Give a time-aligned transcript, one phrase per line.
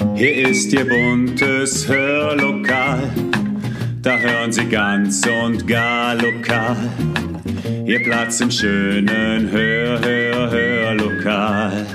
[0.00, 3.02] Hier ist Ihr buntes Hörlokal,
[4.00, 6.76] da hören Sie ganz und gar lokal.
[7.84, 11.86] Ihr Platz im schönen Hör, Hör, Hörlokal.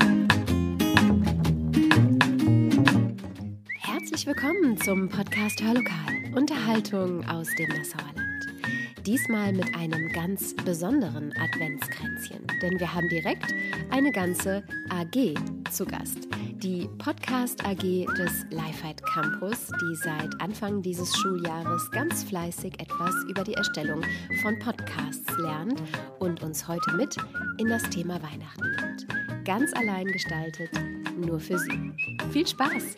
[3.81, 6.35] Herzlich willkommen zum Podcast Hörlokal.
[6.35, 9.05] Unterhaltung aus dem Nassauerland.
[9.07, 13.51] Diesmal mit einem ganz besonderen Adventskränzchen, denn wir haben direkt
[13.89, 15.33] eine ganze AG
[15.71, 16.27] zu Gast.
[16.65, 23.43] Die Podcast AG des Lifeheit Campus, die seit Anfang dieses Schuljahres ganz fleißig etwas über
[23.43, 24.01] die Erstellung
[24.41, 25.79] von Podcasts lernt
[26.17, 27.17] und uns heute mit
[27.59, 29.45] in das Thema Weihnachten nimmt.
[29.45, 30.71] Ganz allein gestaltet,
[31.15, 31.91] nur für Sie.
[32.31, 32.97] Viel Spaß!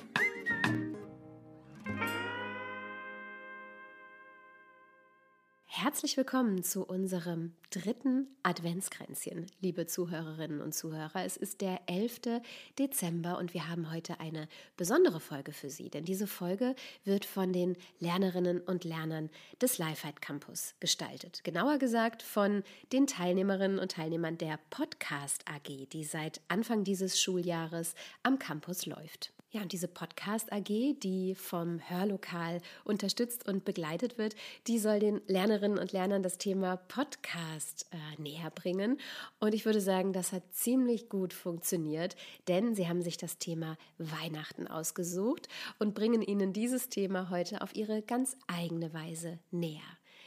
[5.88, 11.24] Herzlich willkommen zu unserem dritten Adventskränzchen, liebe Zuhörerinnen und Zuhörer.
[11.24, 12.42] Es ist der 11.
[12.78, 17.54] Dezember und wir haben heute eine besondere Folge für Sie, denn diese Folge wird von
[17.54, 19.30] den Lernerinnen und Lernern
[19.62, 21.46] des Lifeheit Campus gestaltet.
[21.46, 27.96] Genauer gesagt von den Teilnehmerinnen und Teilnehmern der Podcast AG, die seit Anfang dieses Schuljahres
[28.24, 29.32] am Campus läuft.
[29.50, 34.36] Ja, und diese Podcast AG, die vom Hörlokal unterstützt und begleitet wird,
[34.68, 39.00] die soll den Lernerinnen und Lernern das Thema Podcast äh, näher bringen.
[39.40, 42.18] Und ich würde sagen, das hat ziemlich gut funktioniert,
[42.50, 45.48] denn sie haben sich das Thema Weihnachten ausgesucht
[45.80, 49.80] und bringen Ihnen dieses Thema heute auf ihre ganz eigene Weise näher.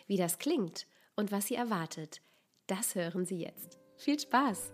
[0.07, 2.23] Wie das klingt und was Sie erwartet,
[2.69, 3.79] das hören Sie jetzt.
[3.99, 4.73] Viel Spaß!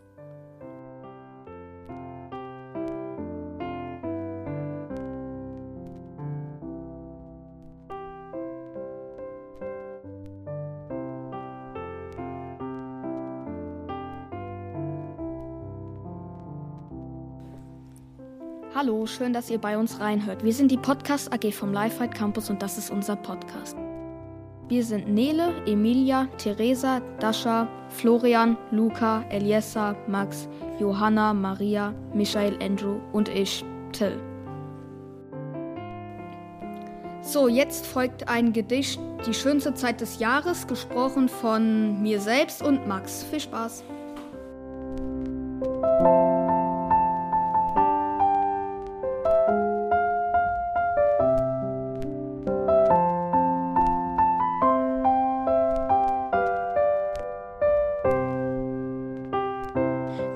[18.77, 20.45] Hallo, schön, dass ihr bei uns reinhört.
[20.45, 23.75] Wir sind die Podcast AG vom Lifefight Campus und das ist unser Podcast.
[24.69, 30.47] Wir sind Nele, Emilia, Theresa, Dasha, Florian, Luca, Eliessa, Max,
[30.79, 34.21] Johanna, Maria, Michael, Andrew und ich, Till.
[37.23, 42.87] So, jetzt folgt ein Gedicht, die schönste Zeit des Jahres, gesprochen von mir selbst und
[42.87, 43.25] Max.
[43.25, 43.85] Viel Spaß!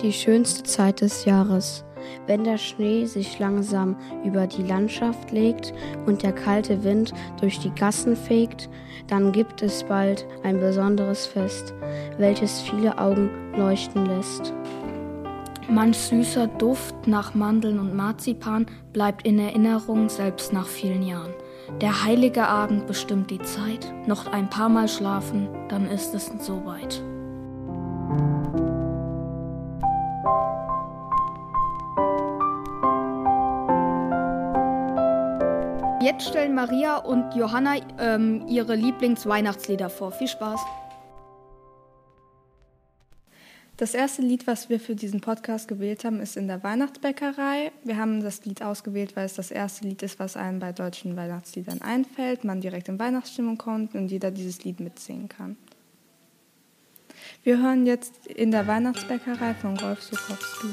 [0.03, 1.84] Die schönste Zeit des Jahres.
[2.27, 5.72] Wenn der Schnee sich langsam über die Landschaft legt
[6.06, 8.69] und der kalte Wind durch die Gassen fegt,
[9.06, 11.75] dann gibt es bald ein besonderes Fest,
[12.19, 14.55] welches viele Augen leuchten lässt.
[15.69, 21.32] Manch süßer Duft nach Mandeln und Marzipan bleibt in Erinnerung selbst nach vielen Jahren.
[21.81, 27.03] Der heilige Abend bestimmt die Zeit, noch ein paar Mal schlafen, dann ist es soweit.
[36.20, 40.12] Jetzt stellen Maria und Johanna ähm, ihre Lieblingsweihnachtslieder vor.
[40.12, 40.60] Viel Spaß.
[43.78, 47.72] Das erste Lied, was wir für diesen Podcast gewählt haben, ist in der Weihnachtsbäckerei.
[47.84, 51.16] Wir haben das Lied ausgewählt, weil es das erste Lied ist, was einem bei deutschen
[51.16, 55.56] Weihnachtsliedern einfällt, man direkt in Weihnachtsstimmung kommt und jeder dieses Lied mitsingen kann.
[57.44, 60.69] Wir hören jetzt in der Weihnachtsbäckerei von Rolf Sukowski.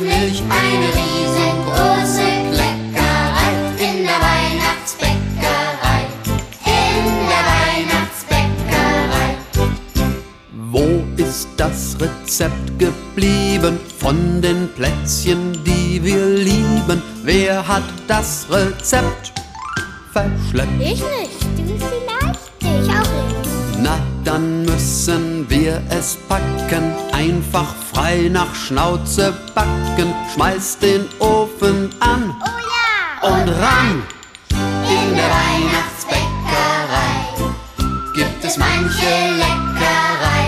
[0.00, 3.50] Knilch eine riesengroße Kleckerei.
[3.76, 6.06] In der Weihnachtsbäckerei,
[6.64, 9.36] in der Weihnachtsbäckerei.
[10.70, 17.02] Wo ist das Rezept geblieben von den Plätzchen, die wir lieben?
[17.22, 19.34] Wer hat das Rezept
[20.14, 20.80] verschleppt?
[20.80, 22.40] Ich nicht, du vielleicht?
[22.62, 23.19] Ich auch nicht.
[24.24, 30.14] Dann müssen wir es packen, einfach frei nach Schnauze backen.
[30.34, 33.28] Schmeiß den Ofen an Oh ja!
[33.28, 34.02] und ran.
[34.50, 37.44] In der Weihnachtsbäckerei
[38.14, 40.46] gibt es manche Leckerei.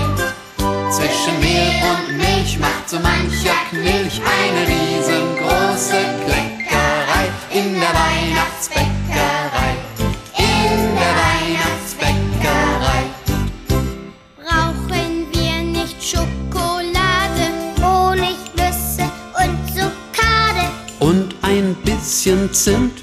[0.90, 5.21] Zwischen Mehl und Milch macht so mancher Knilch eine riesengroße
[22.64, 23.01] bisschen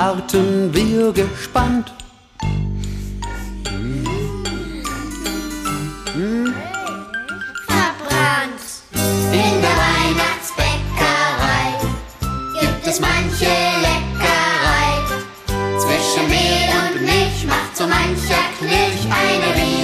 [0.00, 1.92] Warten wir gespannt.
[7.66, 8.62] verbrannt.
[9.32, 11.66] In der Weihnachtsbäckerei
[12.60, 13.52] gibt es manche
[13.86, 14.92] Leckerei.
[15.82, 19.77] Zwischen Mehl und Milch macht so mancher Knilch eine riesengroße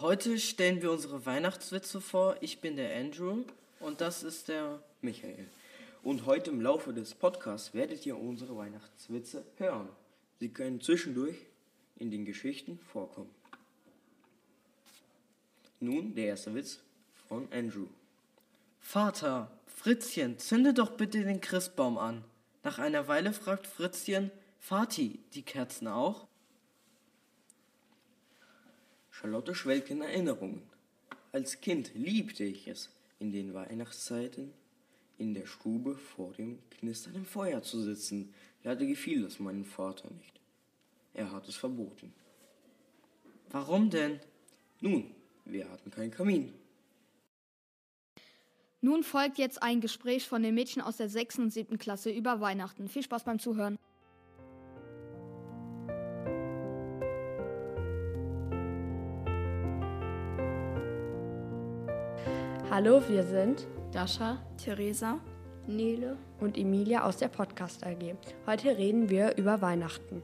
[0.00, 2.36] heute stellen wir unsere Weihnachtswitze vor.
[2.40, 3.44] Ich bin der Andrew
[3.80, 5.46] und das ist der Michael.
[6.02, 9.88] Und heute im Laufe des Podcasts werdet ihr unsere Weihnachtswitze hören.
[10.38, 11.36] Sie können zwischendurch
[11.96, 13.30] in den Geschichten vorkommen.
[15.80, 16.80] Nun der erste Witz
[17.28, 17.86] von Andrew.
[18.80, 19.50] Vater.
[19.66, 22.24] Fritzchen, zünde doch bitte den Christbaum an.
[22.64, 26.26] Nach einer Weile fragt Fritzchen, Vati, die Kerzen auch?
[29.20, 30.62] Charlotte schwelgt in Erinnerungen.
[31.32, 34.52] Als Kind liebte ich es, in den Weihnachtszeiten
[35.18, 38.32] in der Stube vor dem knisternden Feuer zu sitzen.
[38.62, 40.40] Leider gefiel das meinem Vater nicht.
[41.14, 42.12] Er hat es verboten.
[43.50, 44.20] Warum denn?
[44.80, 45.10] Nun,
[45.44, 46.52] wir hatten keinen Kamin.
[48.80, 51.38] Nun folgt jetzt ein Gespräch von den Mädchen aus der 6.
[51.38, 51.78] und 7.
[51.78, 52.88] Klasse über Weihnachten.
[52.88, 53.78] Viel Spaß beim Zuhören.
[62.80, 65.18] Hallo, wir sind Dasha, Theresa.
[65.66, 68.14] Nele und Emilia aus der Podcast AG.
[68.46, 70.22] Heute reden wir über Weihnachten.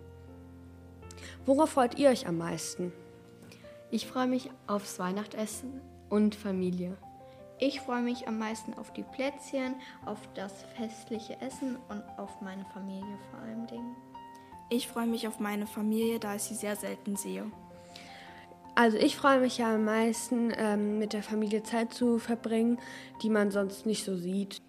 [1.44, 2.92] Worauf freut ihr euch am meisten?
[3.90, 5.80] ich freue mich aufs Weihnachtsessen
[6.10, 6.96] und Familie.
[7.58, 9.74] Ich freue mich am meisten auf die Plätzchen,
[10.06, 13.96] auf das festliche Essen und auf meine Familie vor allem Dingen.
[14.70, 17.50] Ich freue mich auf meine Familie, da ich sie sehr selten sehe.
[18.76, 22.80] Also ich freue mich ja am meisten, ähm, mit der Familie Zeit zu verbringen,
[23.22, 24.60] die man sonst nicht so sieht.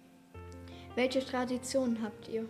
[0.94, 2.46] Welche Traditionen habt ihr?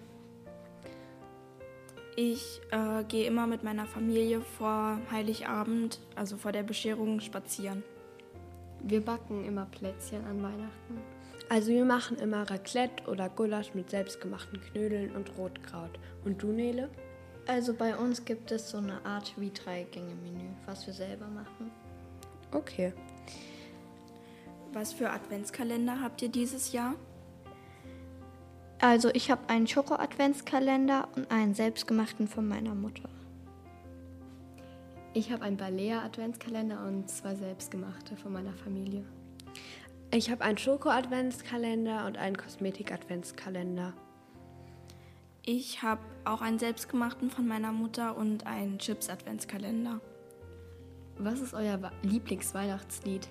[2.15, 7.83] Ich äh, gehe immer mit meiner Familie vor Heiligabend, also vor der Bescherung, spazieren.
[8.83, 11.01] Wir backen immer Plätzchen an Weihnachten.
[11.49, 15.99] Also wir machen immer Raclette oder Gulasch mit selbstgemachten Knödeln und Rotkraut.
[16.25, 16.91] Und du, Nele?
[17.47, 21.71] Also bei uns gibt es so eine Art wie Drei-Gänge-Menü, was wir selber machen.
[22.53, 22.93] Okay.
[24.73, 26.95] Was für Adventskalender habt ihr dieses Jahr?
[28.81, 33.09] Also ich habe einen Schoko-Adventskalender und einen selbstgemachten von meiner Mutter.
[35.15, 39.05] Ich habe einen Balea-Adventskalender und zwei selbstgemachte von meiner Familie.
[40.11, 43.95] Ich habe einen Schoko-Adventskalender und einen Kosmetik-Adventskalender.
[45.49, 50.01] Ich habe auch einen selbstgemachten von meiner Mutter und einen Chips-Adventskalender.
[51.19, 53.29] Was ist euer Lieblingsweihnachtslied?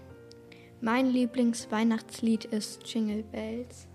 [0.79, 3.87] Mein Lieblingsweihnachtslied ist Jingle Bells.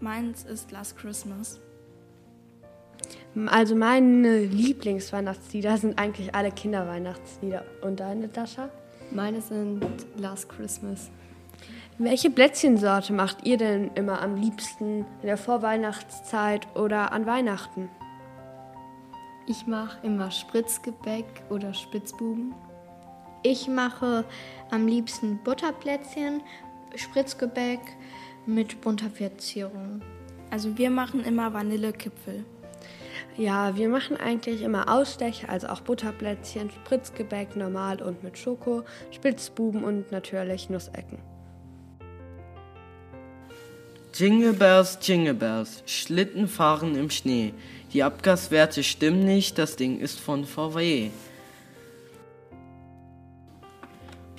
[0.00, 1.58] Meins ist Last Christmas.
[3.46, 7.64] Also meine Lieblingsweihnachtslieder sind eigentlich alle Kinderweihnachtslieder.
[7.80, 8.68] Und deine, Dascha?
[9.10, 9.82] Meine sind
[10.18, 11.10] Last Christmas.
[11.98, 17.88] Welche Plätzchensorte macht ihr denn immer am liebsten in der Vorweihnachtszeit oder an Weihnachten?
[19.46, 22.54] Ich mache immer Spritzgebäck oder Spitzbuben.
[23.42, 24.26] Ich mache
[24.70, 26.42] am liebsten Butterplätzchen,
[26.94, 27.80] Spritzgebäck
[28.44, 30.02] mit bunter Verzierung.
[30.50, 32.44] Also wir machen immer Vanillekipfel.
[33.38, 39.82] Ja, wir machen eigentlich immer Ausstecher, also auch Butterplätzchen, Spritzgebäck normal und mit Schoko, Spitzbuben
[39.82, 41.35] und natürlich Nussecken.
[44.18, 47.52] Jingle Bells, Jingle Bells, Schlitten fahren im Schnee.
[47.92, 51.10] Die Abgaswerte stimmen nicht, das Ding ist von VW.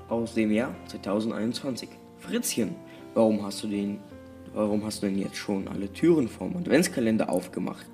[0.09, 1.89] aus dem Jahr 2021.
[2.19, 2.75] Fritzchen,
[3.13, 3.99] warum hast du den,
[4.53, 7.85] warum hast du denn jetzt schon alle Türen vom Adventskalender aufgemacht?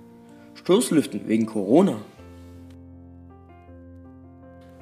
[0.56, 1.98] Stoßlüften wegen Corona.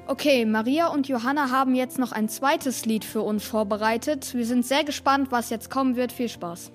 [0.07, 4.33] Okay, Maria und Johanna haben jetzt noch ein zweites Lied für uns vorbereitet.
[4.33, 6.11] Wir sind sehr gespannt, was jetzt kommen wird.
[6.11, 6.71] Viel Spaß.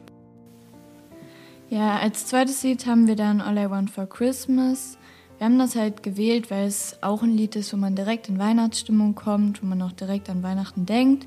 [1.68, 4.98] Ja, als zweites Lied haben wir dann All I Want for Christmas.
[5.38, 8.38] Wir haben das halt gewählt, weil es auch ein Lied ist, wo man direkt in
[8.38, 11.26] Weihnachtsstimmung kommt, wo man auch direkt an Weihnachten denkt.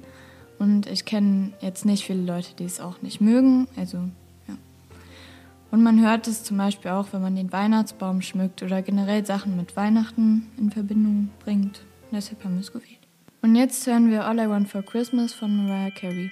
[0.58, 3.68] Und ich kenne jetzt nicht viele Leute, die es auch nicht mögen.
[3.76, 3.98] Also,
[4.48, 4.56] ja.
[5.72, 9.58] Und man hört es zum Beispiel auch, wenn man den Weihnachtsbaum schmückt oder generell Sachen
[9.58, 11.82] mit Weihnachten in Verbindung bringt.
[12.10, 12.98] Und deshalb haben wir es gewählt.
[13.42, 16.32] Und jetzt hören wir All I Want for Christmas von Mariah Carey.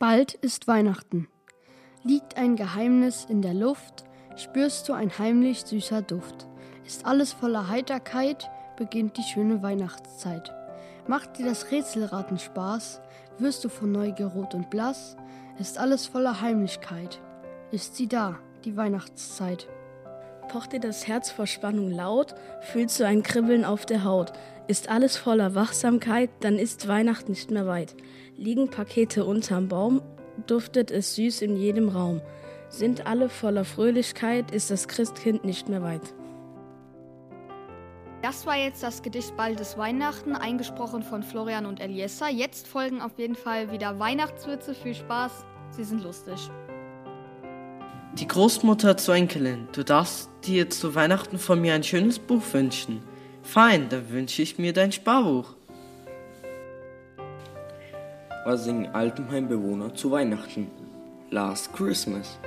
[0.00, 1.28] Bald ist Weihnachten.
[2.04, 4.04] Liegt ein Geheimnis in der Luft,
[4.34, 6.48] spürst du ein heimlich süßer Duft.
[6.86, 10.54] Ist alles voller Heiterkeit, beginnt die schöne Weihnachtszeit.
[11.06, 13.02] Macht dir das Rätselraten Spaß?
[13.36, 15.18] Wirst du von Neugier rot und blass?
[15.58, 17.20] Ist alles voller Heimlichkeit?
[17.70, 19.68] Ist sie da, die Weihnachtszeit?
[20.48, 22.34] Pocht dir das Herz vor Spannung laut?
[22.62, 24.32] Fühlst du ein Kribbeln auf der Haut?
[24.70, 26.30] Ist alles voller Wachsamkeit?
[26.38, 27.96] Dann ist Weihnacht nicht mehr weit.
[28.36, 30.00] Liegen Pakete unterm Baum?
[30.46, 32.20] Duftet es süß in jedem Raum?
[32.68, 34.52] Sind alle voller Fröhlichkeit?
[34.52, 36.14] Ist das Christkind nicht mehr weit?
[38.22, 42.28] Das war jetzt das Gedicht Baldes Weihnachten, eingesprochen von Florian und Eliessa.
[42.28, 44.74] Jetzt folgen auf jeden Fall wieder Weihnachtswitze.
[44.74, 45.32] Viel Spaß,
[45.70, 46.48] sie sind lustig.
[48.20, 53.02] Die Großmutter zur Enkelin, du darfst dir zu Weihnachten von mir ein schönes Buch wünschen.
[53.42, 55.54] Fein, dann wünsche ich mir dein Sparbuch.
[58.44, 60.70] Was singen Altenheimbewohner zu Weihnachten?
[61.30, 62.38] Last Christmas.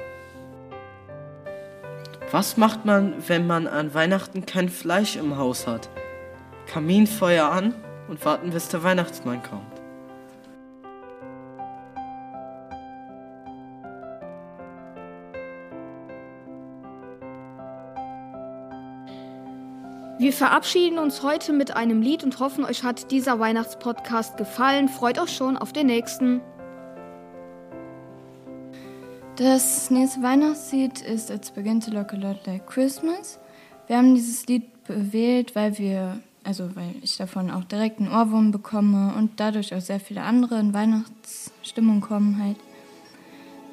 [2.31, 5.89] Was macht man, wenn man an Weihnachten kein Fleisch im Haus hat?
[6.65, 7.75] Kaminfeuer an
[8.07, 9.82] und warten, bis der Weihnachtsmann kommt.
[20.23, 24.87] Wir verabschieden uns heute mit einem Lied und hoffen, euch hat dieser Weihnachtspodcast gefallen.
[24.87, 26.39] Freut euch schon auf den nächsten.
[29.35, 33.37] Das nächste Weihnachtslied ist It's Begin to Look a Lot Like Christmas.
[33.87, 38.51] Wir haben dieses Lied gewählt, weil wir, also weil ich davon auch direkt einen Ohrwurm
[38.51, 42.55] bekomme und dadurch auch sehr viele andere in Weihnachtsstimmung kommen halt.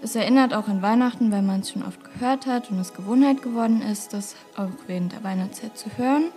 [0.02, 3.40] Es erinnert auch an Weihnachten, weil man es schon oft gehört hat und es Gewohnheit
[3.40, 6.32] geworden ist, das auch während der Weihnachtszeit zu hören.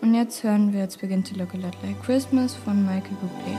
[0.00, 3.58] Und jetzt hören wir It's Begin to Look a Lot Like Christmas von Michael Bublé.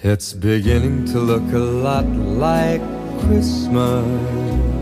[0.00, 2.80] It's beginning to look a lot like
[3.20, 4.77] Christmas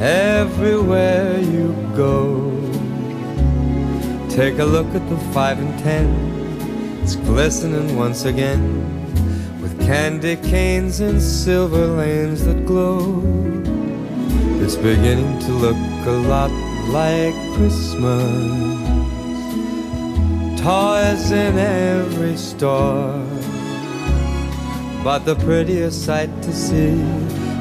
[0.00, 2.50] everywhere you go.
[4.28, 8.62] Take a look at the five and ten, it's glistening once again
[9.60, 13.22] with candy canes and silver lanes that glow.
[14.62, 16.50] It's beginning to look a lot
[16.88, 18.78] like Christmas.
[20.60, 23.24] Toys in every store.
[25.02, 27.00] But the prettiest sight to see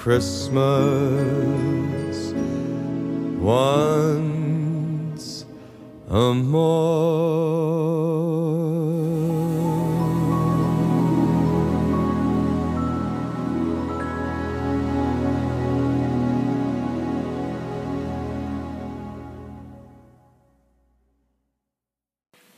[0.00, 0.56] Christmas
[3.38, 5.44] once
[6.08, 6.32] a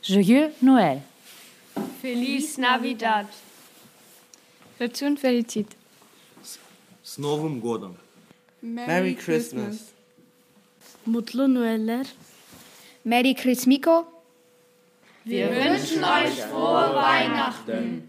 [0.01, 1.01] Joyeux Noël.
[2.01, 3.25] Feliz Navidad.
[4.79, 5.75] Dazu Felicit.
[7.02, 7.96] С Новым годом!
[8.62, 9.92] Merry Christmas.
[11.06, 12.04] Mutlu Noeller.
[13.04, 14.06] Merry Christmiko.
[15.24, 18.08] Wir wünschen euch frohe Weihnachten.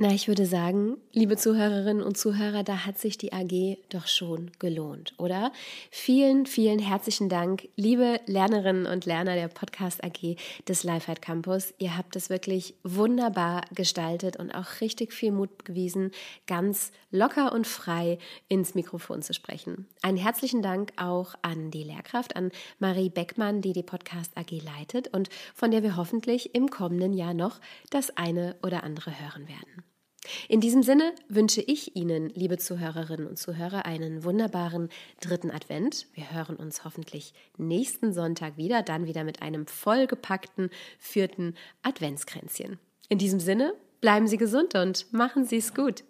[0.00, 4.52] Na, ich würde sagen, liebe Zuhörerinnen und Zuhörer, da hat sich die AG doch schon
[4.60, 5.50] gelohnt, oder?
[5.90, 10.36] Vielen, vielen herzlichen Dank, liebe Lernerinnen und Lerner der Podcast AG
[10.68, 11.74] des Lifeheit Campus.
[11.78, 16.12] Ihr habt es wirklich wunderbar gestaltet und auch richtig viel Mut bewiesen,
[16.46, 19.88] ganz locker und frei ins Mikrofon zu sprechen.
[20.02, 25.08] Einen herzlichen Dank auch an die Lehrkraft, an Marie Beckmann, die die Podcast AG leitet
[25.08, 27.58] und von der wir hoffentlich im kommenden Jahr noch
[27.90, 29.87] das eine oder andere hören werden.
[30.48, 34.88] In diesem Sinne wünsche ich Ihnen, liebe Zuhörerinnen und Zuhörer, einen wunderbaren
[35.20, 36.06] dritten Advent.
[36.14, 42.78] Wir hören uns hoffentlich nächsten Sonntag wieder, dann wieder mit einem vollgepackten vierten Adventskränzchen.
[43.08, 46.04] In diesem Sinne, bleiben Sie gesund und machen Sie es gut.